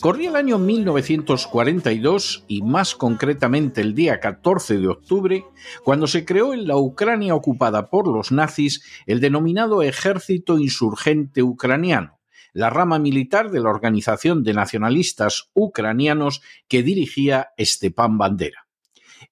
[0.00, 5.44] Corría el año 1942 y más concretamente el día 14 de octubre,
[5.84, 12.20] cuando se creó en la Ucrania ocupada por los nazis el denominado Ejército Insurgente Ucraniano,
[12.52, 18.69] la rama militar de la Organización de Nacionalistas Ucranianos que dirigía Stepan Bandera.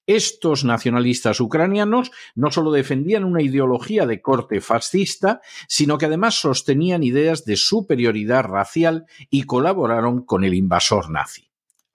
[0.05, 7.03] Estos nacionalistas ucranianos no solo defendían una ideología de corte fascista, sino que además sostenían
[7.03, 11.48] ideas de superioridad racial y colaboraron con el invasor nazi.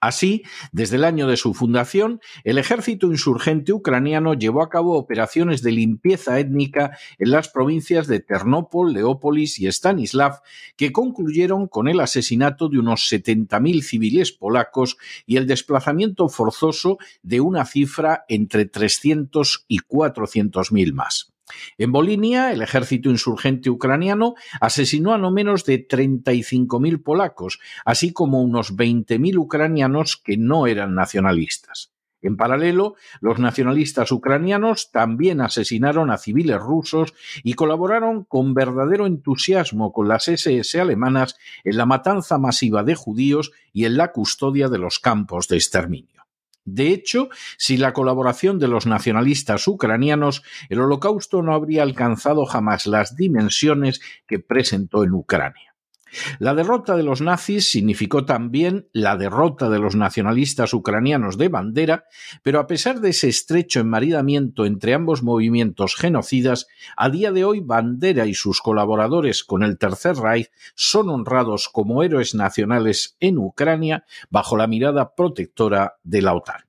[0.05, 5.63] Así, desde el año de su fundación, el ejército insurgente ucraniano llevó a cabo operaciones
[5.63, 10.41] de limpieza étnica en las provincias de Ternópol, Leópolis y Stanislav,
[10.77, 17.41] que concluyeron con el asesinato de unos 70.000 civiles polacos y el desplazamiento forzoso de
[17.41, 21.34] una cifra entre 300 y 400.000 más.
[21.77, 28.41] En Bolinia, el ejército insurgente ucraniano asesinó a no menos de 35.000 polacos, así como
[28.41, 31.91] unos 20.000 ucranianos que no eran nacionalistas.
[32.25, 37.13] En paralelo, los nacionalistas ucranianos también asesinaron a civiles rusos
[37.43, 43.51] y colaboraron con verdadero entusiasmo con las SS alemanas en la matanza masiva de judíos
[43.73, 46.14] y en la custodia de los campos de exterminio.
[46.65, 52.87] De hecho, sin la colaboración de los nacionalistas ucranianos, el holocausto no habría alcanzado jamás
[52.87, 55.64] las dimensiones que presentó en Ucrania.
[56.39, 62.05] La derrota de los nazis significó también la derrota de los nacionalistas ucranianos de bandera,
[62.43, 66.67] pero a pesar de ese estrecho enmaridamiento entre ambos movimientos genocidas,
[66.97, 72.03] a día de hoy Bandera y sus colaboradores con el Tercer Reich son honrados como
[72.03, 76.65] héroes nacionales en Ucrania bajo la mirada protectora de la OTAN.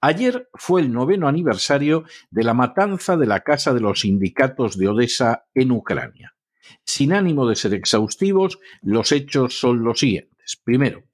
[0.00, 4.88] Ayer fue el noveno aniversario de la matanza de la Casa de los Sindicatos de
[4.88, 6.33] Odessa en Ucrania.
[6.84, 10.60] Sin ánimo de ser exhaustivos, los hechos son los siguientes.
[10.62, 11.04] Primero,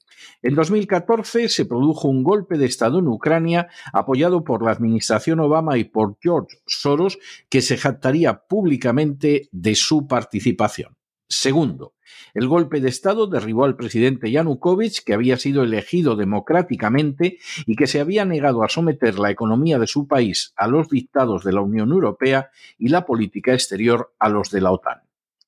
[0.43, 5.77] en 2014 se produjo un golpe de Estado en Ucrania apoyado por la administración Obama
[5.77, 7.19] y por George Soros,
[7.49, 10.97] que se jactaría públicamente de su participación.
[11.29, 11.95] Segundo,
[12.35, 17.87] el golpe de Estado derribó al presidente Yanukovych, que había sido elegido democráticamente y que
[17.87, 21.61] se había negado a someter la economía de su país a los dictados de la
[21.61, 25.03] Unión Europea y la política exterior a los de la OTAN.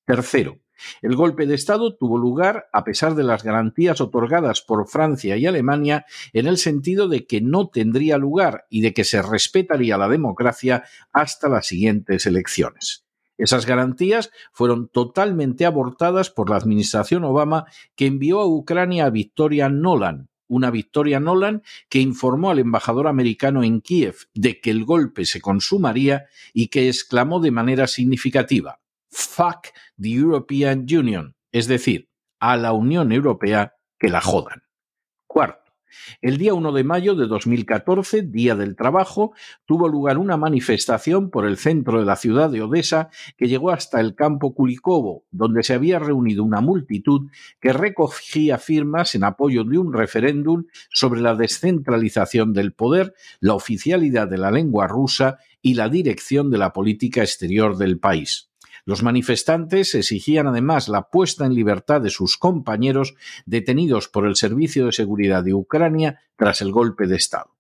[0.05, 0.61] Tercero,
[1.01, 5.47] el golpe de Estado tuvo lugar a pesar de las garantías otorgadas por Francia y
[5.47, 10.09] Alemania en el sentido de que no tendría lugar y de que se respetaría la
[10.09, 13.05] democracia hasta las siguientes elecciones.
[13.39, 19.69] Esas garantías fueron totalmente abortadas por la administración Obama que envió a Ucrania a Victoria
[19.69, 25.25] Nolan, una Victoria Nolan que informó al embajador americano en Kiev de que el golpe
[25.25, 28.82] se consumaría y que exclamó de manera significativa
[29.13, 29.69] Fuck
[30.01, 32.09] the European Union, es decir,
[32.41, 34.63] a la Unión Europea que la jodan.
[35.27, 35.63] Cuarto,
[36.23, 39.33] el día 1 de mayo de 2014, Día del Trabajo,
[39.67, 44.01] tuvo lugar una manifestación por el centro de la ciudad de Odessa que llegó hasta
[44.01, 47.31] el campo Kulikovo, donde se había reunido una multitud
[47.61, 54.29] que recogía firmas en apoyo de un referéndum sobre la descentralización del poder, la oficialidad
[54.29, 58.52] de la lengua rusa y la dirección de la política exterior del país.
[58.85, 63.15] Los manifestantes exigían además la puesta en libertad de sus compañeros
[63.47, 67.57] detenidos por el Servicio de Seguridad de Ucrania tras el golpe de Estado.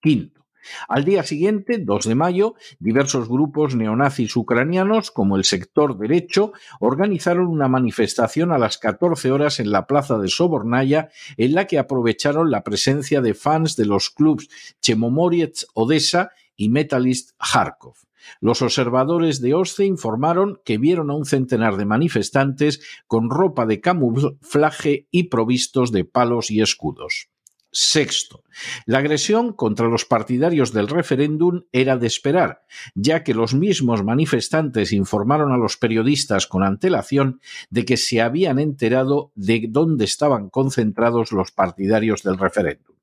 [0.00, 0.44] Quinto,
[0.86, 7.46] Al día siguiente, 2 de mayo, diversos grupos neonazis ucranianos, como el sector derecho, organizaron
[7.46, 12.50] una manifestación a las 14 horas en la plaza de Sobornaya, en la que aprovecharon
[12.50, 14.48] la presencia de fans de los clubs
[14.82, 18.07] Chemomoriets Odessa y Metalist Kharkov.
[18.40, 23.80] Los observadores de OSCE informaron que vieron a un centenar de manifestantes con ropa de
[23.80, 27.28] camuflaje y provistos de palos y escudos.
[27.70, 28.44] Sexto,
[28.86, 32.62] la agresión contra los partidarios del referéndum era de esperar,
[32.94, 38.58] ya que los mismos manifestantes informaron a los periodistas con antelación de que se habían
[38.58, 42.96] enterado de dónde estaban concentrados los partidarios del referéndum.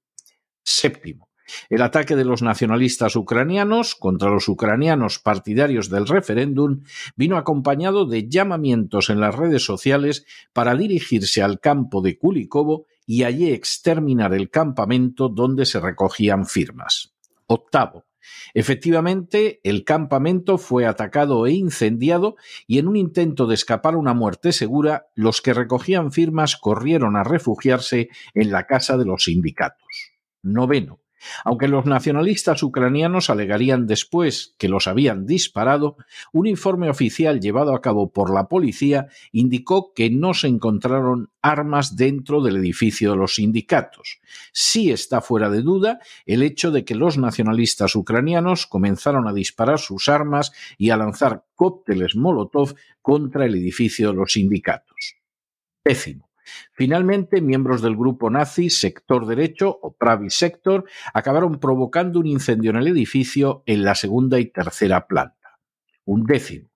[0.63, 1.29] Séptimo,
[1.69, 6.81] el ataque de los nacionalistas ucranianos contra los ucranianos partidarios del referéndum
[7.15, 13.23] vino acompañado de llamamientos en las redes sociales para dirigirse al campo de Kulikovo y
[13.23, 17.13] allí exterminar el campamento donde se recogían firmas.
[17.47, 18.05] Octavo.
[18.55, 24.51] Efectivamente, el campamento fue atacado e incendiado y en un intento de escapar una muerte
[24.51, 30.13] segura, los que recogían firmas corrieron a refugiarse en la casa de los sindicatos.
[30.41, 31.04] Noveno.
[31.43, 35.97] Aunque los nacionalistas ucranianos alegarían después que los habían disparado,
[36.31, 41.95] un informe oficial llevado a cabo por la policía indicó que no se encontraron armas
[41.95, 44.19] dentro del edificio de los sindicatos.
[44.51, 49.79] Sí está fuera de duda el hecho de que los nacionalistas ucranianos comenzaron a disparar
[49.79, 55.15] sus armas y a lanzar cócteles Molotov contra el edificio de los sindicatos.
[55.83, 56.24] Décimo.
[56.73, 62.77] Finalmente, miembros del grupo nazi Sector Derecho o Pravi Sector acabaron provocando un incendio en
[62.77, 65.59] el edificio en la segunda y tercera planta.
[66.05, 66.69] Un décimo.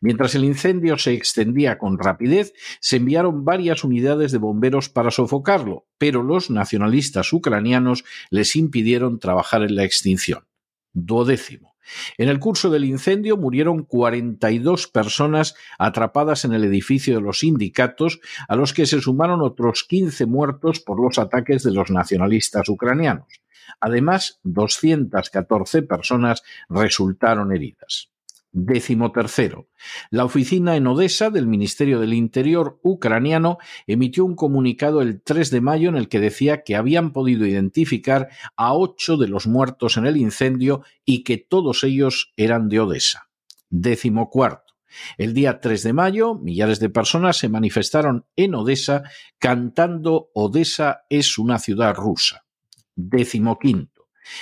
[0.00, 5.86] Mientras el incendio se extendía con rapidez, se enviaron varias unidades de bomberos para sofocarlo,
[5.98, 10.46] pero los nacionalistas ucranianos les impidieron trabajar en la extinción.
[10.92, 11.75] Duodécimo.
[12.18, 18.20] En el curso del incendio murieron 42 personas atrapadas en el edificio de los sindicatos,
[18.48, 23.40] a los que se sumaron otros 15 muertos por los ataques de los nacionalistas ucranianos.
[23.80, 28.10] Además, 214 personas resultaron heridas.
[28.58, 29.68] Décimo tercero.
[30.08, 35.60] La oficina en Odessa del Ministerio del Interior ucraniano emitió un comunicado el 3 de
[35.60, 40.06] mayo en el que decía que habían podido identificar a ocho de los muertos en
[40.06, 43.28] el incendio y que todos ellos eran de Odessa.
[43.68, 44.72] Décimo cuarto.
[45.18, 49.02] El día 3 de mayo, millares de personas se manifestaron en Odessa
[49.38, 52.46] cantando Odessa es una ciudad rusa.
[52.94, 53.95] Décimo quinto.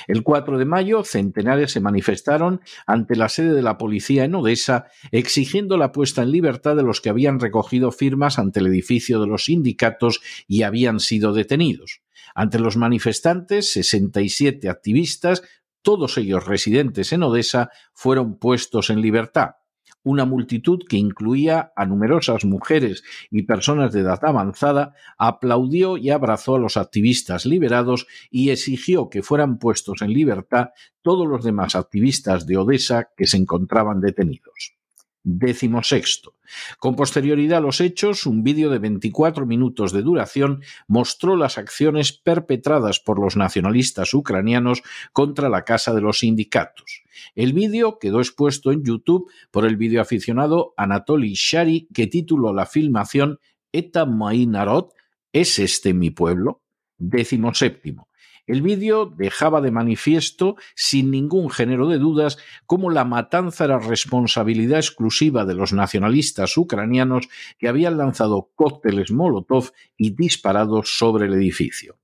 [0.07, 4.87] El 4 de mayo, centenares se manifestaron ante la sede de la policía en Odessa
[5.13, 9.27] exigiendo la puesta en libertad de los que habían recogido firmas ante el edificio de
[9.27, 12.03] los sindicatos y habían sido detenidos.
[12.35, 15.43] Ante los manifestantes, 67 activistas,
[15.83, 19.57] todos ellos residentes en Odessa, fueron puestos en libertad
[20.05, 26.55] una multitud que incluía a numerosas mujeres y personas de edad avanzada, aplaudió y abrazó
[26.55, 30.69] a los activistas liberados y exigió que fueran puestos en libertad
[31.03, 34.77] todos los demás activistas de Odessa que se encontraban detenidos.
[35.27, 36.35] Décimo sexto.
[36.79, 42.13] Con posterioridad a los hechos, un vídeo de 24 minutos de duración mostró las acciones
[42.13, 44.83] perpetradas por los nacionalistas ucranianos
[45.15, 47.05] contra la Casa de los Sindicatos.
[47.35, 53.39] El vídeo quedó expuesto en YouTube por el videoaficionado Anatoly Shari, que tituló la filmación
[53.73, 54.91] Eta Narod,
[55.33, 56.61] ¿es este mi pueblo?
[56.99, 58.09] Décimo séptimo.
[58.47, 62.37] El vídeo dejaba de manifiesto, sin ningún género de dudas,
[62.67, 69.71] cómo la matanza era responsabilidad exclusiva de los nacionalistas ucranianos que habían lanzado cócteles Molotov
[69.97, 71.99] y disparado sobre el edificio.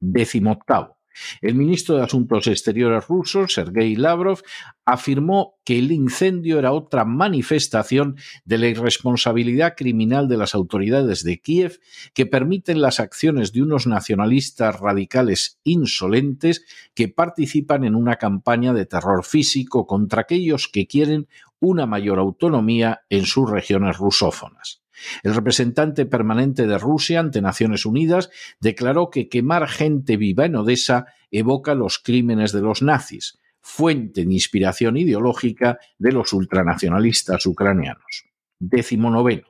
[0.00, 0.96] Décimo octavo.
[1.40, 4.42] El ministro de Asuntos Exteriores ruso, Sergei Lavrov,
[4.84, 11.40] afirmó que el incendio era otra manifestación de la irresponsabilidad criminal de las autoridades de
[11.40, 11.80] Kiev
[12.14, 18.86] que permiten las acciones de unos nacionalistas radicales insolentes que participan en una campaña de
[18.86, 21.26] terror físico contra aquellos que quieren
[21.58, 24.85] una mayor autonomía en sus regiones rusófonas.
[25.22, 31.06] El representante permanente de Rusia ante Naciones Unidas declaró que quemar gente viva en Odessa
[31.30, 38.26] evoca los crímenes de los nazis, fuente de inspiración ideológica de los ultranacionalistas ucranianos.
[38.58, 39.48] Décimo noveno.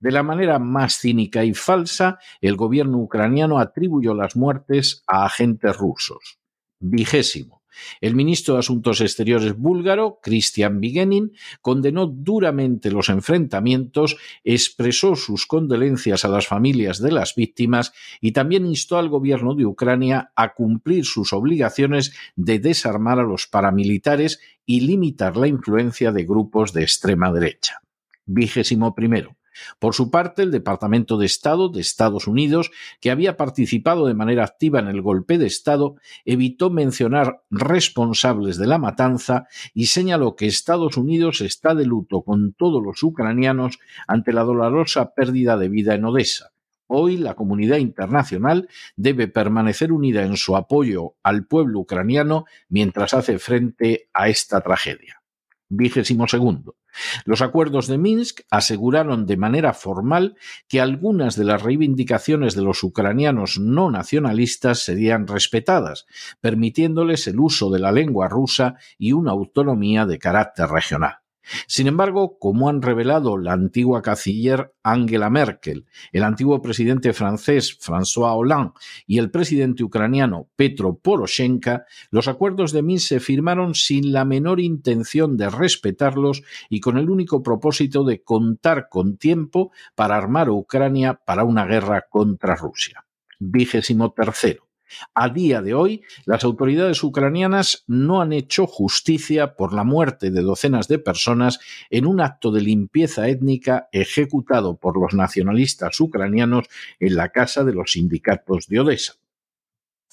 [0.00, 5.76] De la manera más cínica y falsa, el gobierno ucraniano atribuyó las muertes a agentes
[5.76, 6.38] rusos.
[6.80, 7.57] Vigésimo.
[8.00, 11.32] El ministro de Asuntos Exteriores búlgaro, Christian Vigenin,
[11.62, 18.66] condenó duramente los enfrentamientos, expresó sus condolencias a las familias de las víctimas y también
[18.66, 24.80] instó al gobierno de Ucrania a cumplir sus obligaciones de desarmar a los paramilitares y
[24.80, 27.80] limitar la influencia de grupos de extrema derecha.
[28.26, 29.37] Vigésimo primero.
[29.78, 34.44] Por su parte, el Departamento de Estado de Estados Unidos, que había participado de manera
[34.44, 40.46] activa en el golpe de Estado, evitó mencionar responsables de la matanza y señaló que
[40.46, 45.94] Estados Unidos está de luto con todos los ucranianos ante la dolorosa pérdida de vida
[45.94, 46.52] en Odessa.
[46.90, 53.38] Hoy la comunidad internacional debe permanecer unida en su apoyo al pueblo ucraniano mientras hace
[53.38, 55.22] frente a esta tragedia.
[55.68, 56.77] Vigésimo segundo.
[57.24, 60.36] Los acuerdos de Minsk aseguraron de manera formal
[60.68, 66.06] que algunas de las reivindicaciones de los ucranianos no nacionalistas serían respetadas,
[66.40, 71.18] permitiéndoles el uso de la lengua rusa y una autonomía de carácter regional.
[71.66, 78.36] Sin embargo, como han revelado la antigua canciller Angela Merkel, el antiguo presidente francés François
[78.36, 78.72] Hollande
[79.06, 84.60] y el presidente ucraniano Petro Poroshenko, los acuerdos de Minsk se firmaron sin la menor
[84.60, 90.52] intención de respetarlos y con el único propósito de contar con tiempo para armar a
[90.52, 93.04] Ucrania para una guerra contra Rusia.
[93.38, 94.67] Vigésimo tercero.
[95.14, 100.42] A día de hoy, las autoridades ucranianas no han hecho justicia por la muerte de
[100.42, 106.66] docenas de personas en un acto de limpieza étnica ejecutado por los nacionalistas ucranianos
[107.00, 109.14] en la casa de los sindicatos de Odessa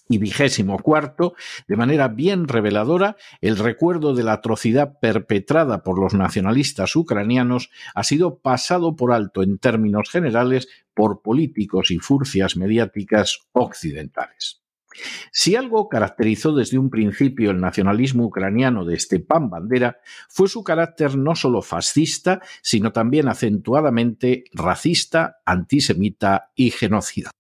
[0.07, 1.33] y vigésimo cuarto,
[1.67, 8.03] de manera bien reveladora, el recuerdo de la atrocidad perpetrada por los nacionalistas ucranianos ha
[8.03, 14.64] sido pasado por alto en términos generales por políticos y furcias mediáticas occidentales.
[15.31, 19.97] Si algo caracterizó desde un principio el nacionalismo ucraniano de Stepan Bandera
[20.29, 27.31] fue su carácter no solo fascista, sino también acentuadamente racista, antisemita y genocida.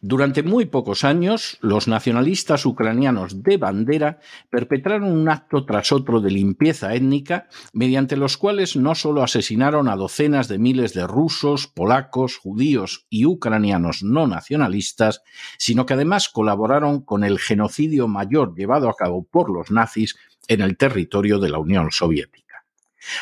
[0.00, 6.30] Durante muy pocos años, los nacionalistas ucranianos de bandera perpetraron un acto tras otro de
[6.30, 12.36] limpieza étnica, mediante los cuales no solo asesinaron a docenas de miles de rusos, polacos,
[12.36, 15.22] judíos y ucranianos no nacionalistas,
[15.58, 20.60] sino que además colaboraron con el genocidio mayor llevado a cabo por los nazis en
[20.60, 22.47] el territorio de la Unión Soviética.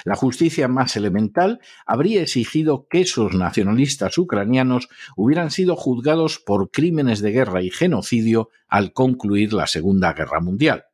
[0.04, 7.20] La justicia más elemental habría exigido que esos nacionalistas ucranianos hubieran sido juzgados por crímenes
[7.20, 10.84] de guerra y genocidio al concluir la Segunda Guerra Mundial.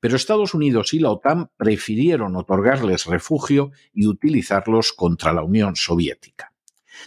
[0.00, 6.52] Pero Estados Unidos y la OTAN prefirieron otorgarles refugio y utilizarlos contra la Unión Soviética.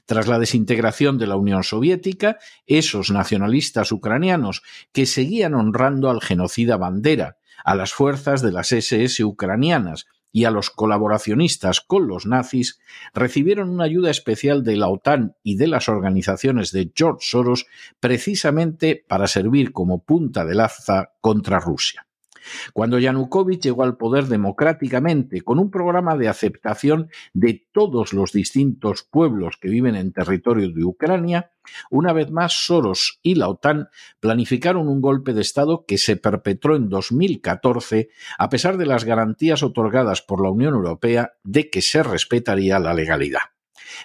[0.05, 6.77] Tras la desintegración de la Unión Soviética, esos nacionalistas ucranianos que seguían honrando al genocida
[6.77, 12.79] Bandera, a las fuerzas de las SS ucranianas y a los colaboracionistas con los nazis
[13.13, 17.67] recibieron una ayuda especial de la OTAN y de las organizaciones de George Soros
[18.01, 22.07] precisamente para servir como punta de lanza contra Rusia.
[22.73, 29.03] Cuando Yanukovych llegó al poder democráticamente con un programa de aceptación de todos los distintos
[29.03, 31.51] pueblos que viven en territorio de Ucrania,
[31.89, 36.75] una vez más Soros y la OTAN planificaron un golpe de Estado que se perpetró
[36.75, 42.03] en 2014 a pesar de las garantías otorgadas por la Unión Europea de que se
[42.03, 43.41] respetaría la legalidad.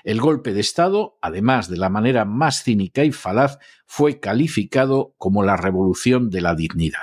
[0.05, 5.43] El golpe de Estado, además de la manera más cínica y falaz, fue calificado como
[5.43, 7.03] la revolución de la dignidad.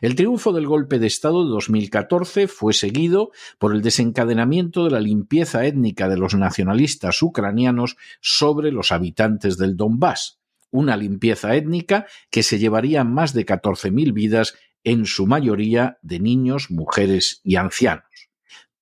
[0.00, 5.00] El triunfo del golpe de Estado de 2014 fue seguido por el desencadenamiento de la
[5.00, 10.40] limpieza étnica de los nacionalistas ucranianos sobre los habitantes del Donbass,
[10.70, 14.54] una limpieza étnica que se llevaría más de 14.000 vidas,
[14.84, 18.04] en su mayoría de niños, mujeres y ancianos.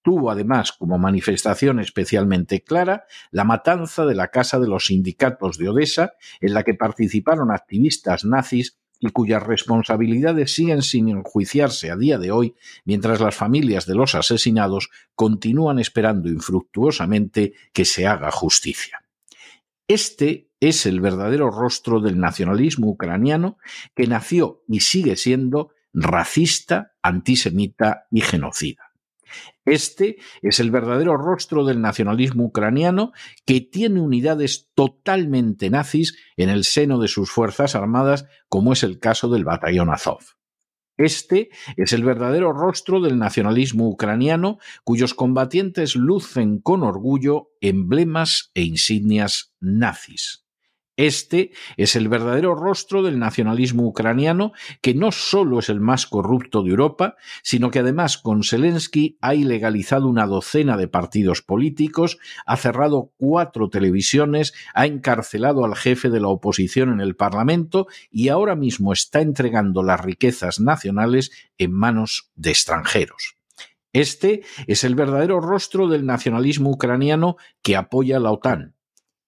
[0.02, 5.70] Tuvo además como manifestación especialmente clara la matanza de la Casa de los Sindicatos de
[5.70, 12.18] Odessa, en la que participaron activistas nazis y cuyas responsabilidades siguen sin enjuiciarse a día
[12.18, 19.04] de hoy, mientras las familias de los asesinados continúan esperando infructuosamente que se haga justicia.
[19.86, 23.58] Este es el verdadero rostro del nacionalismo ucraniano
[23.94, 28.83] que nació y sigue siendo racista, antisemita y genocida.
[29.64, 33.12] Este es el verdadero rostro del nacionalismo ucraniano
[33.46, 38.98] que tiene unidades totalmente nazis en el seno de sus Fuerzas Armadas, como es el
[38.98, 40.20] caso del batallón Azov.
[40.96, 48.62] Este es el verdadero rostro del nacionalismo ucraniano, cuyos combatientes lucen con orgullo emblemas e
[48.62, 50.43] insignias nazis.
[50.96, 56.62] Este es el verdadero rostro del nacionalismo ucraniano, que no solo es el más corrupto
[56.62, 62.56] de Europa, sino que además con Zelensky ha ilegalizado una docena de partidos políticos, ha
[62.56, 68.54] cerrado cuatro televisiones, ha encarcelado al jefe de la oposición en el Parlamento y ahora
[68.54, 73.36] mismo está entregando las riquezas nacionales en manos de extranjeros.
[73.92, 78.73] Este es el verdadero rostro del nacionalismo ucraniano que apoya la OTAN,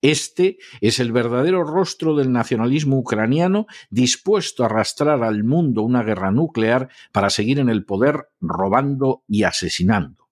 [0.02, 6.30] este es el verdadero rostro del nacionalismo ucraniano dispuesto a arrastrar al mundo una guerra
[6.30, 10.25] nuclear para seguir en el poder robando y asesinando.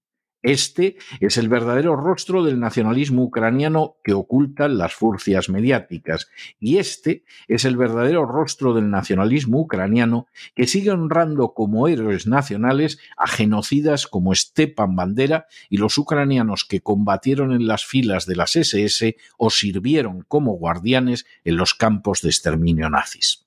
[0.45, 6.29] Este es el verdadero rostro del nacionalismo ucraniano que ocultan las furcias mediáticas,
[6.61, 12.99] y este es el verdadero rostro del nacionalismo ucraniano que sigue honrando como héroes nacionales
[13.17, 18.55] a genocidas como Stepan Bandera y los ucranianos que combatieron en las filas de las
[18.55, 23.44] SS o sirvieron como guardianes en los campos de exterminio nazis.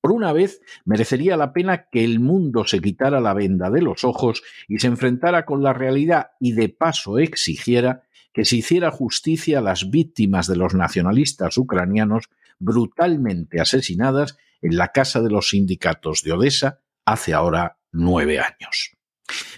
[0.00, 4.04] Por una vez merecería la pena que el mundo se quitara la venda de los
[4.04, 8.02] ojos y se enfrentara con la realidad y de paso exigiera
[8.32, 12.24] que se hiciera justicia a las víctimas de los nacionalistas ucranianos
[12.58, 18.96] brutalmente asesinadas en la casa de los sindicatos de Odessa hace ahora nueve años.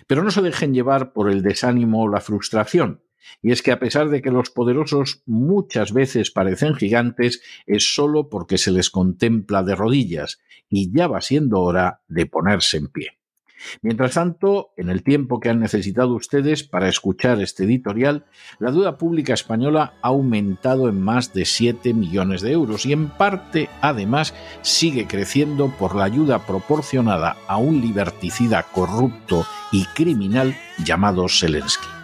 [0.06, 3.03] Pero no se dejen llevar por el desánimo o la frustración.
[3.42, 8.28] Y es que a pesar de que los poderosos muchas veces parecen gigantes, es solo
[8.28, 13.18] porque se les contempla de rodillas, y ya va siendo hora de ponerse en pie.
[13.82, 18.26] Mientras tanto, en el tiempo que han necesitado ustedes para escuchar este editorial,
[18.58, 23.08] la deuda pública española ha aumentado en más de 7 millones de euros y en
[23.08, 30.54] parte, además, sigue creciendo por la ayuda proporcionada a un liberticida corrupto y criminal
[30.84, 32.03] llamado Zelensky